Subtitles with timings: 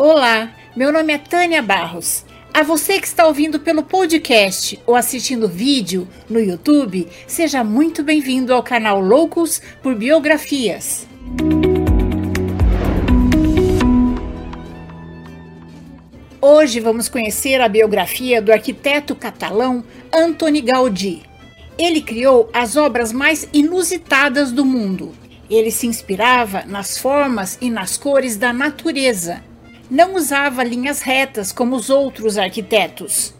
[0.00, 2.24] Olá, meu nome é Tânia Barros.
[2.54, 8.54] A você que está ouvindo pelo podcast ou assistindo vídeo no YouTube, seja muito bem-vindo
[8.54, 11.04] ao canal Loucos por Biografias.
[16.40, 19.82] Hoje vamos conhecer a biografia do arquiteto catalão
[20.14, 21.24] Antoni Gaudí.
[21.76, 25.12] Ele criou as obras mais inusitadas do mundo.
[25.50, 29.47] Ele se inspirava nas formas e nas cores da natureza
[29.90, 33.34] não usava linhas retas como os outros arquitetos.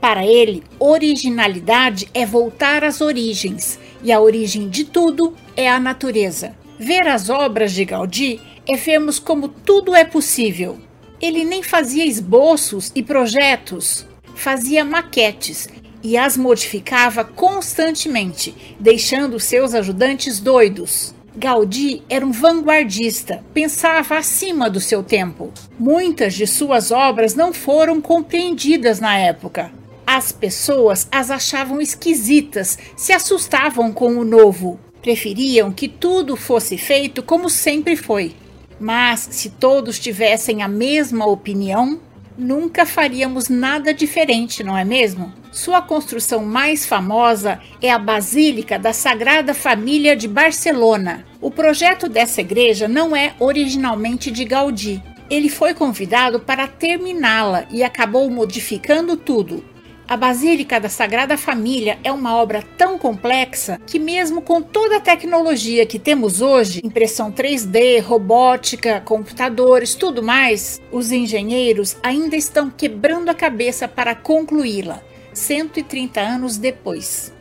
[0.00, 6.54] Para ele, originalidade é voltar às origens, e a origem de tudo é a natureza.
[6.78, 10.78] Ver as obras de Gaudí é vermos como tudo é possível.
[11.20, 15.68] Ele nem fazia esboços e projetos, fazia maquetes
[16.02, 21.12] e as modificava constantemente, deixando seus ajudantes doidos.
[21.36, 25.52] Gaudí era um vanguardista, pensava acima do seu tempo.
[25.78, 29.70] Muitas de suas obras não foram compreendidas na época.
[30.06, 34.80] As pessoas as achavam esquisitas, se assustavam com o novo.
[35.02, 38.34] Preferiam que tudo fosse feito como sempre foi.
[38.80, 42.00] Mas se todos tivessem a mesma opinião,
[42.36, 45.32] nunca faríamos nada diferente, não é mesmo?
[45.50, 51.24] Sua construção mais famosa é a Basílica da Sagrada Família de Barcelona.
[51.40, 55.02] O projeto dessa igreja não é originalmente de Gaudí.
[55.30, 59.64] Ele foi convidado para terminá-la e acabou modificando tudo.
[60.06, 65.00] A Basílica da Sagrada Família é uma obra tão complexa que, mesmo com toda a
[65.00, 73.28] tecnologia que temos hoje impressão 3D, robótica, computadores, tudo mais os engenheiros ainda estão quebrando
[73.28, 75.02] a cabeça para concluí-la,
[75.38, 77.32] 130 anos depois.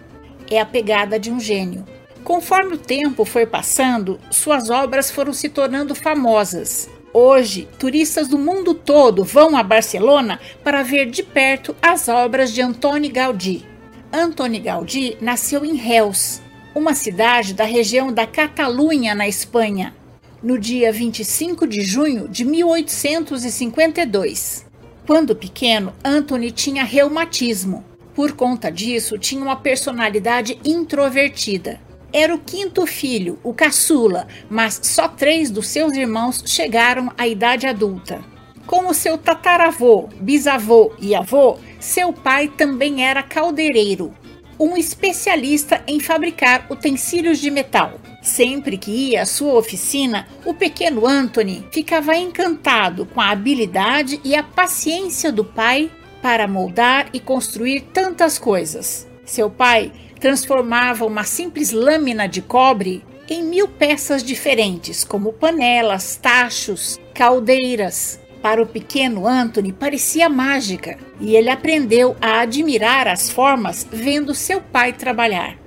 [0.50, 1.84] É a pegada de um gênio.
[2.24, 6.88] Conforme o tempo foi passando, suas obras foram se tornando famosas.
[7.14, 12.62] Hoje, turistas do mundo todo vão a Barcelona para ver de perto as obras de
[12.62, 13.66] Antoni Gaudí.
[14.12, 16.40] Antoni Gaudí nasceu em Reus,
[16.76, 19.96] uma cidade da região da Catalunha, na Espanha,
[20.44, 24.68] no dia 25 de junho de 1852.
[25.08, 27.84] Quando pequeno, Antoni tinha reumatismo.
[28.18, 31.80] Por conta disso, tinha uma personalidade introvertida.
[32.12, 37.68] Era o quinto filho, o caçula, mas só três dos seus irmãos chegaram à idade
[37.68, 38.26] adulta.
[38.66, 44.12] Como seu tataravô, bisavô e avô, seu pai também era caldeireiro,
[44.60, 48.00] um especialista em fabricar utensílios de metal.
[48.24, 54.36] Sempre que ia à sua oficina, o pequeno Anthony ficava encantado com a habilidade e
[54.36, 55.92] a paciência do pai
[56.28, 59.08] para moldar e construir tantas coisas.
[59.24, 67.00] Seu pai transformava uma simples lâmina de cobre em mil peças diferentes, como panelas, tachos,
[67.14, 68.20] caldeiras.
[68.42, 74.60] Para o pequeno Anthony parecia mágica e ele aprendeu a admirar as formas vendo seu
[74.60, 75.58] pai trabalhar.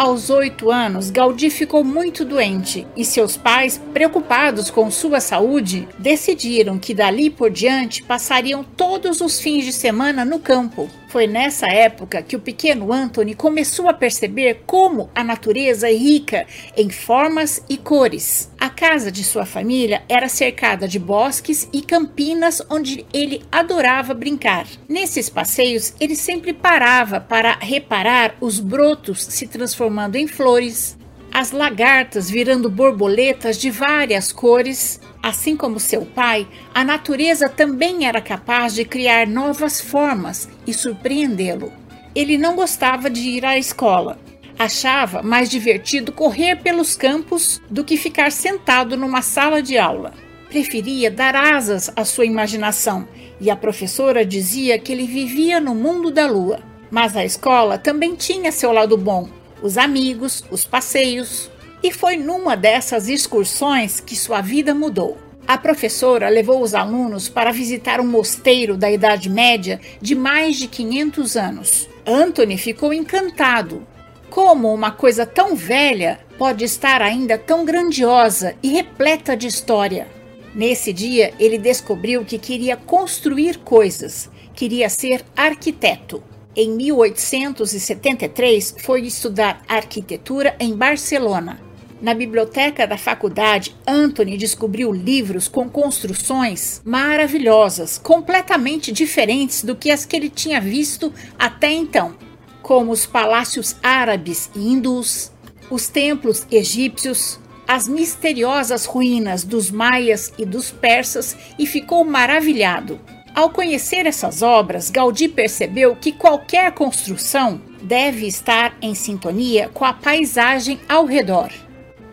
[0.00, 6.78] Aos oito anos, Gaudí ficou muito doente e seus pais, preocupados com sua saúde, decidiram
[6.78, 10.88] que dali por diante passariam todos os fins de semana no campo.
[11.10, 16.46] Foi nessa época que o pequeno Anthony começou a perceber como a natureza é rica
[16.76, 18.48] em formas e cores.
[18.60, 24.68] A casa de sua família era cercada de bosques e campinas onde ele adorava brincar.
[24.88, 30.96] Nesses passeios, ele sempre parava para reparar os brotos se transformando em flores,
[31.32, 38.20] as lagartas virando borboletas de várias cores Assim como seu pai, a natureza também era
[38.20, 41.72] capaz de criar novas formas e surpreendê-lo.
[42.14, 44.18] Ele não gostava de ir à escola.
[44.58, 50.12] Achava mais divertido correr pelos campos do que ficar sentado numa sala de aula.
[50.48, 53.06] Preferia dar asas à sua imaginação
[53.40, 56.60] e a professora dizia que ele vivia no mundo da lua.
[56.90, 59.28] Mas a escola também tinha seu lado bom:
[59.62, 61.49] os amigos, os passeios,
[61.82, 65.18] e foi numa dessas excursões que sua vida mudou.
[65.46, 70.68] A professora levou os alunos para visitar um mosteiro da Idade Média de mais de
[70.68, 71.88] 500 anos.
[72.06, 73.84] Anthony ficou encantado.
[74.28, 80.06] Como uma coisa tão velha pode estar ainda tão grandiosa e repleta de história?
[80.54, 86.22] Nesse dia, ele descobriu que queria construir coisas, queria ser arquiteto.
[86.54, 91.69] Em 1873, foi estudar arquitetura em Barcelona
[92.00, 100.06] na biblioteca da faculdade, Anthony descobriu livros com construções maravilhosas, completamente diferentes do que as
[100.06, 102.14] que ele tinha visto até então,
[102.62, 105.30] como os palácios árabes e hindus,
[105.70, 107.38] os templos egípcios,
[107.68, 112.98] as misteriosas ruínas dos maias e dos persas e ficou maravilhado.
[113.34, 119.92] Ao conhecer essas obras, Gaudí percebeu que qualquer construção deve estar em sintonia com a
[119.92, 121.50] paisagem ao redor.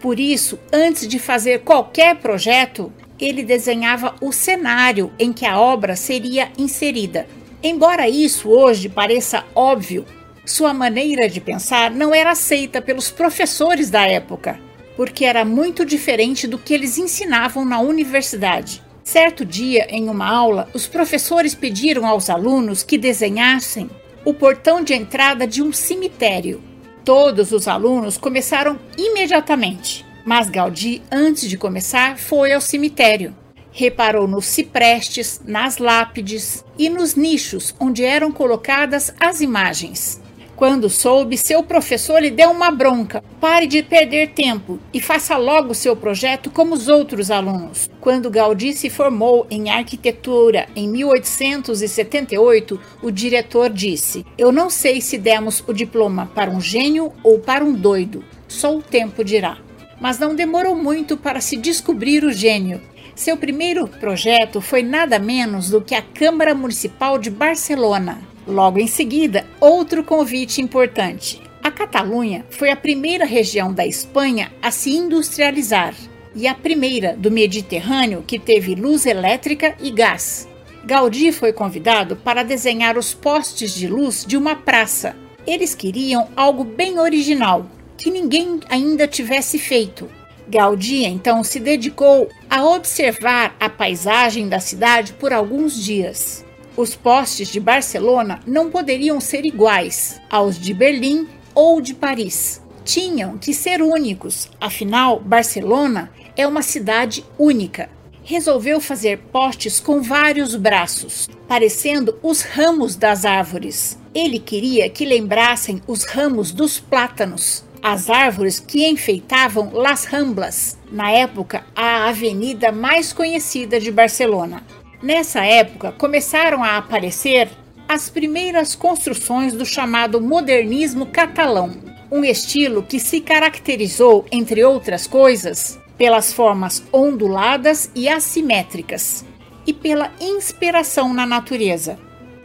[0.08, 5.98] Por isso, antes de fazer qualquer projeto, ele desenhava o cenário em que a obra
[5.98, 7.28] seria inserida.
[7.62, 10.06] Embora isso hoje pareça óbvio,
[10.46, 14.58] sua maneira de pensar não era aceita pelos professores da época,
[14.96, 18.82] porque era muito diferente do que eles ensinavam na universidade.
[19.04, 23.90] Certo dia, em uma aula, os professores pediram aos alunos que desenhassem
[24.24, 26.64] o portão de entrada de um cemitério.
[27.08, 33.34] Todos os alunos começaram imediatamente, mas Gaudí, antes de começar, foi ao cemitério.
[33.72, 40.20] Reparou nos ciprestes, nas lápides e nos nichos onde eram colocadas as imagens.
[40.58, 43.24] Quando soube, seu professor lhe deu uma bronca.
[43.40, 47.88] Pare de perder tempo e faça logo seu projeto como os outros alunos.
[48.02, 55.20] Quando Gaudí se formou em arquitetura em 1878, o diretor disse: Eu não sei se
[55.20, 59.60] demos o diploma para um gênio ou para um doido, só o tempo dirá.
[60.02, 62.82] Mas não demorou muito para se descobrir o gênio.
[63.14, 68.36] Seu primeiro projeto foi nada menos do que a Câmara Municipal de Barcelona.
[68.48, 71.42] Logo em seguida, outro convite importante.
[71.62, 75.94] A Catalunha foi a primeira região da Espanha a se industrializar
[76.34, 80.48] e a primeira do Mediterrâneo que teve luz elétrica e gás.
[80.86, 85.14] Gaudí foi convidado para desenhar os postes de luz de uma praça.
[85.46, 90.10] Eles queriam algo bem original, que ninguém ainda tivesse feito.
[90.48, 96.47] Gaudí então se dedicou a observar a paisagem da cidade por alguns dias.
[96.78, 102.62] Os postes de Barcelona não poderiam ser iguais aos de Berlim ou de Paris.
[102.86, 107.90] Tinham que ser únicos, afinal, Barcelona é uma cidade única.
[108.24, 113.98] Resolveu fazer postes com vários braços, parecendo os ramos das árvores.
[114.14, 121.10] Ele queria que lembrassem os ramos dos plátanos, as árvores que enfeitavam Las Ramblas, na
[121.10, 124.62] época a avenida mais conhecida de Barcelona.
[125.02, 127.50] Nessa época, começaram a aparecer
[127.88, 131.72] as primeiras construções do chamado modernismo catalão,
[132.12, 139.24] um estilo que se caracterizou, entre outras coisas, pelas formas onduladas e assimétricas
[139.68, 142.00] e pela inspiração na natureza.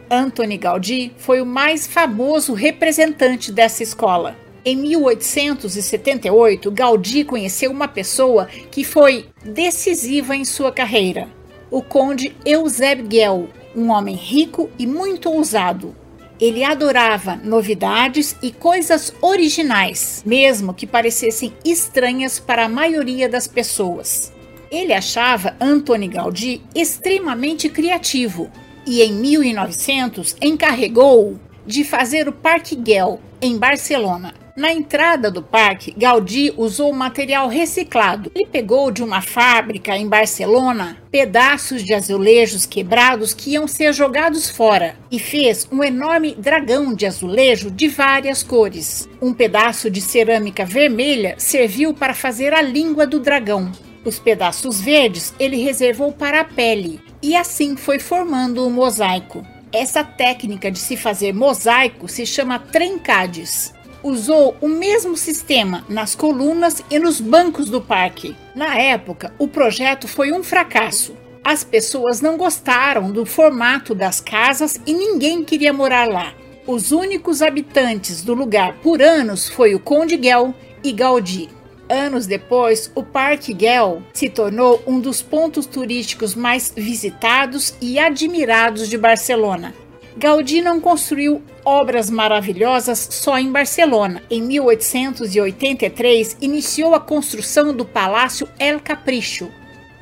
[0.09, 4.35] Antoni Gaudí foi o mais famoso representante dessa escola.
[4.63, 11.27] Em 1878, Gaudí conheceu uma pessoa que foi decisiva em sua carreira,
[11.73, 15.95] o conde Eusébio Guel, um homem rico e muito ousado.
[16.39, 24.31] Ele adorava novidades e coisas originais, mesmo que parecessem estranhas para a maioria das pessoas.
[24.69, 28.51] Ele achava Antoni Gaudí extremamente criativo
[28.85, 34.42] e em 1900 encarregou-o de fazer o Parque Guel em Barcelona.
[34.55, 38.31] Na entrada do parque, Gaudí usou material reciclado.
[38.35, 44.51] Ele pegou de uma fábrica em Barcelona pedaços de azulejos quebrados que iam ser jogados
[44.51, 49.09] fora e fez um enorme dragão de azulejo de várias cores.
[49.19, 53.71] Um pedaço de cerâmica vermelha serviu para fazer a língua do dragão.
[54.05, 59.43] Os pedaços verdes ele reservou para a pele e assim foi formando o mosaico.
[59.71, 66.83] Essa técnica de se fazer mosaico se chama trencades usou o mesmo sistema nas colunas
[66.91, 68.35] e nos bancos do parque.
[68.53, 71.15] Na época, o projeto foi um fracasso.
[71.43, 76.33] As pessoas não gostaram do formato das casas e ninguém queria morar lá.
[76.65, 81.49] Os únicos habitantes do lugar por anos foi o Conde Guel e Gaudí.
[81.89, 88.87] Anos depois, o Parque Guel se tornou um dos pontos turísticos mais visitados e admirados
[88.87, 89.75] de Barcelona.
[90.15, 94.21] Gaudí não construiu obras maravilhosas só em Barcelona.
[94.29, 99.49] Em 1883, iniciou a construção do Palácio El Capricho,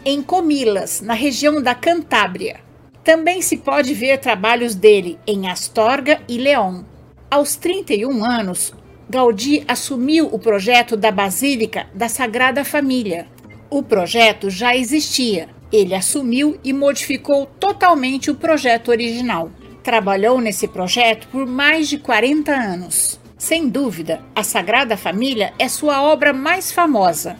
[0.03, 2.59] em Comilas, na região da Cantábria.
[3.03, 6.83] Também se pode ver trabalhos dele em Astorga e León.
[7.29, 8.73] Aos 31 anos,
[9.09, 13.27] Gaudí assumiu o projeto da Basílica da Sagrada Família.
[13.69, 15.47] O projeto já existia.
[15.71, 19.49] Ele assumiu e modificou totalmente o projeto original.
[19.83, 23.19] Trabalhou nesse projeto por mais de 40 anos.
[23.37, 27.35] Sem dúvida, a Sagrada Família é sua obra mais famosa.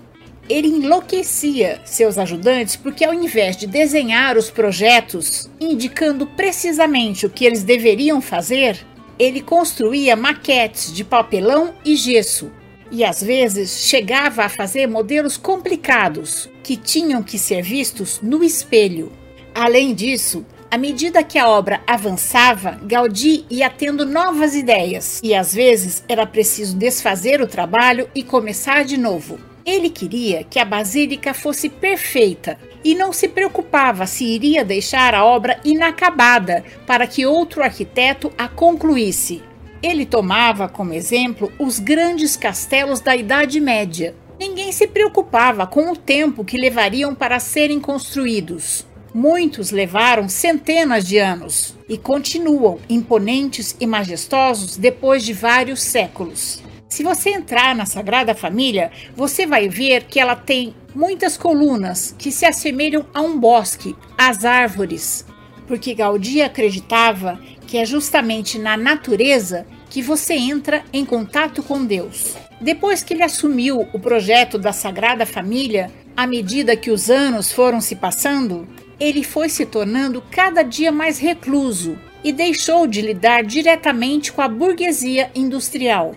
[0.50, 7.46] Ele enlouquecia seus ajudantes porque, ao invés de desenhar os projetos indicando precisamente o que
[7.46, 8.84] eles deveriam fazer,
[9.20, 12.52] ele construía maquetes de papelão e gesso.
[12.94, 19.14] e às vezes chegava a fazer modelos complicados que tinham que ser vistos no espelho.
[19.56, 25.54] Além disso, à medida que a obra avançava, Gaudí ia tendo novas ideias e às
[25.54, 29.38] vezes era preciso desfazer o trabalho e começar de novo.
[29.66, 35.26] Ele queria que a basílica fosse perfeita e não se preocupava se iria deixar a
[35.26, 39.44] obra inacabada para que outro arquiteto a concluísse.
[39.84, 44.16] Ele tomava como exemplo os grandes castelos da Idade Média.
[44.40, 48.90] Ninguém se preocupava com o tempo que levariam para serem construídos.
[49.14, 56.64] Muitos levaram centenas de anos e continuam imponentes e majestosos depois de vários séculos.
[56.88, 62.32] Se você entrar na Sagrada Família, você vai ver que ela tem muitas colunas que
[62.32, 65.26] se assemelham a um bosque, às árvores,
[65.68, 67.38] porque Gaudí acreditava
[67.68, 72.36] que é justamente na natureza que você entra em contato com Deus.
[72.62, 77.82] Depois que ele assumiu o projeto da Sagrada Família, à medida que os anos foram
[77.82, 78.68] se passando,
[79.02, 84.48] ele foi se tornando cada dia mais recluso e deixou de lidar diretamente com a
[84.48, 86.14] burguesia industrial.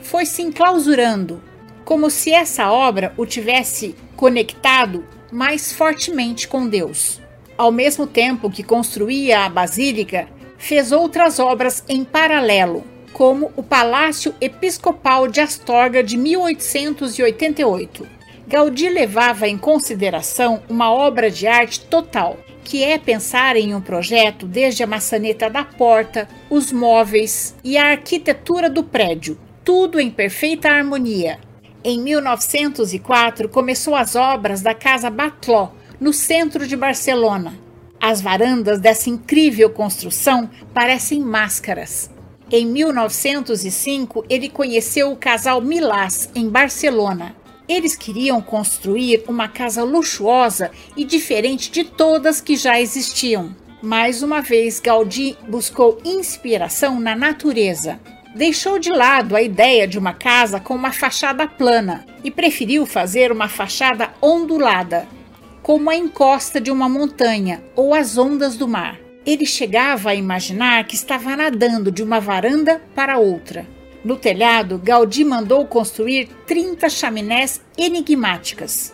[0.00, 1.42] Foi se enclausurando,
[1.84, 7.20] como se essa obra o tivesse conectado mais fortemente com Deus.
[7.56, 14.32] Ao mesmo tempo que construía a basílica, fez outras obras em paralelo, como o Palácio
[14.40, 18.17] Episcopal de Astorga de 1888.
[18.48, 24.46] Gaudí levava em consideração uma obra de arte total, que é pensar em um projeto
[24.46, 30.70] desde a maçaneta da porta, os móveis e a arquitetura do prédio, tudo em perfeita
[30.70, 31.38] harmonia.
[31.84, 35.68] Em 1904 começou as obras da Casa Batló,
[36.00, 37.54] no centro de Barcelona,
[38.00, 42.08] as varandas dessa incrível construção parecem máscaras.
[42.50, 47.36] Em 1905, ele conheceu o casal Milás, em Barcelona.
[47.68, 53.54] Eles queriam construir uma casa luxuosa e diferente de todas que já existiam.
[53.82, 58.00] Mais uma vez, Gaudí buscou inspiração na natureza.
[58.34, 63.30] Deixou de lado a ideia de uma casa com uma fachada plana e preferiu fazer
[63.30, 65.06] uma fachada ondulada,
[65.62, 68.98] como a encosta de uma montanha ou as ondas do mar.
[69.26, 73.66] Ele chegava a imaginar que estava nadando de uma varanda para outra.
[74.04, 78.92] No telhado, Gaudí mandou construir 30 chaminés enigmáticas.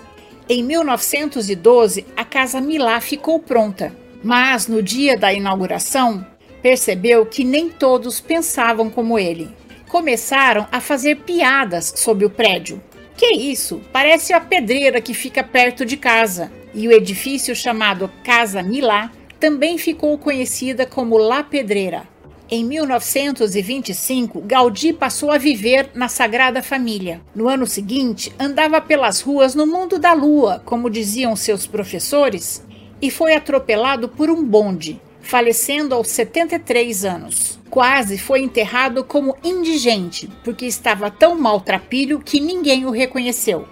[0.49, 6.27] Em 1912, a Casa Milá ficou pronta, mas no dia da inauguração,
[6.63, 9.51] percebeu que nem todos pensavam como ele.
[9.89, 12.83] Começaram a fazer piadas sobre o prédio.
[13.17, 13.81] Que isso?
[13.93, 19.79] Parece a pedreira que fica perto de casa e o edifício chamado Casa Milá também
[19.79, 22.14] ficou conhecida como La Pedreira.
[22.51, 27.23] Em 1925, Gaudí passou a viver na Sagrada Família.
[27.35, 32.63] No ano seguinte, andava pelas ruas no mundo da lua, como diziam seus professores,
[33.01, 37.59] e foi atropelado por um bonde, falecendo aos 73 anos.
[37.71, 43.67] Quase foi enterrado como indigente, porque estava tão maltrapilho que ninguém o reconheceu.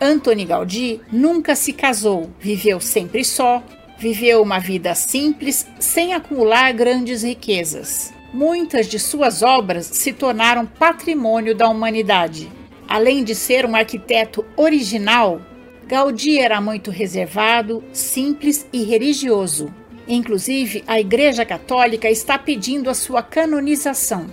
[0.00, 3.62] Antony Gaudí nunca se casou, viveu sempre só,
[3.98, 8.14] viveu uma vida simples, sem acumular grandes riquezas.
[8.32, 12.48] Muitas de suas obras se tornaram patrimônio da humanidade.
[12.86, 15.40] Além de ser um arquiteto original,
[15.86, 19.72] Gaudí era muito reservado, simples e religioso.
[20.06, 24.26] Inclusive, a Igreja Católica está pedindo a sua canonização.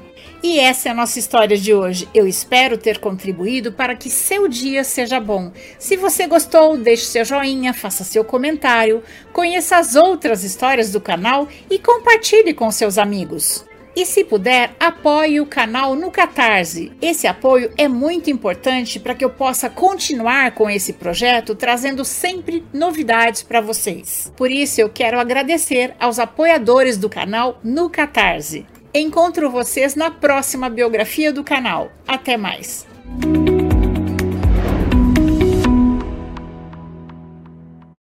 [0.48, 2.08] E essa é a nossa história de hoje.
[2.14, 5.52] Eu espero ter contribuído para que seu dia seja bom.
[5.80, 9.02] Se você gostou, deixe seu joinha, faça seu comentário,
[9.34, 13.66] conheça as outras histórias do canal e compartilhe com seus amigos.
[13.96, 16.92] E se puder, apoie o canal no Catarse.
[17.02, 22.64] Esse apoio é muito importante para que eu possa continuar com esse projeto, trazendo sempre
[22.72, 24.32] novidades para vocês.
[24.38, 28.75] Por isso, eu quero agradecer aos apoiadores do canal no Catarse.
[28.98, 31.92] Encontro vocês na próxima biografia do canal.
[32.08, 32.88] Até mais!